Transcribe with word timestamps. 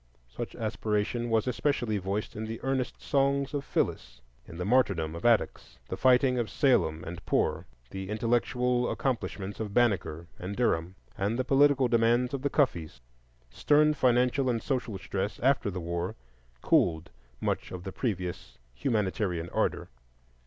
Such 0.27 0.55
aspiration 0.55 1.29
was 1.29 1.45
especially 1.45 1.99
voiced 1.99 2.35
in 2.35 2.45
the 2.45 2.59
earnest 2.63 2.99
songs 3.03 3.53
of 3.53 3.63
Phyllis, 3.63 4.19
in 4.47 4.57
the 4.57 4.65
martyrdom 4.65 5.13
of 5.13 5.23
Attucks, 5.25 5.77
the 5.89 5.95
fighting 5.95 6.39
of 6.39 6.49
Salem 6.49 7.03
and 7.05 7.23
Poor, 7.27 7.67
the 7.91 8.09
intellectual 8.09 8.89
accomplishments 8.89 9.59
of 9.59 9.75
Banneker 9.75 10.25
and 10.39 10.55
Derham, 10.55 10.95
and 11.19 11.37
the 11.37 11.43
political 11.45 11.87
demands 11.87 12.33
of 12.33 12.41
the 12.41 12.49
Cuffes. 12.49 12.99
Stern 13.51 13.93
financial 13.93 14.49
and 14.49 14.63
social 14.63 14.97
stress 14.97 15.39
after 15.39 15.69
the 15.69 15.79
war 15.79 16.15
cooled 16.63 17.11
much 17.39 17.69
of 17.71 17.83
the 17.83 17.91
previous 17.91 18.57
humanitarian 18.73 19.49
ardor. 19.51 19.87